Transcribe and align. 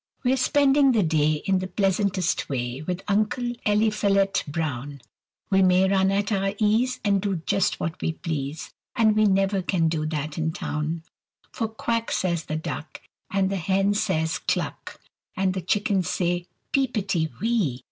WE'RE 0.23 0.35
spending 0.37 0.93
the 0.93 1.03
day, 1.03 1.43
In 1.45 1.59
the 1.59 1.67
pleasantest 1.67 2.49
way, 2.49 2.81
With 2.81 3.03
Uncle 3.07 3.53
Eliphalet 3.67 4.43
Brown: 4.47 4.99
We 5.51 5.61
may 5.61 5.87
run 5.87 6.09
at 6.09 6.31
our 6.31 6.55
ease, 6.57 6.99
And 7.05 7.21
do 7.21 7.35
just 7.45 7.79
what 7.79 8.01
we 8.01 8.13
please, 8.13 8.73
And 8.95 9.15
we 9.15 9.25
never 9.25 9.61
can 9.61 9.89
do 9.89 10.07
that 10.07 10.39
in 10.39 10.53
town. 10.53 11.03
[Illustration: 11.03 11.03
The 11.03 11.43
BARNYARD.] 11.43 11.51
For 11.51 11.67
"Quack!" 11.67 12.11
says 12.11 12.45
the 12.45 12.55
duck, 12.55 13.01
And 13.29 13.51
the 13.51 13.57
hen 13.57 13.93
says 13.93 14.39
"Cluck!" 14.39 14.99
And 15.37 15.53
the 15.53 15.61
chickens 15.61 16.09
say, 16.09 16.47
"Peepity 16.73 17.29
wee!" 17.39 17.79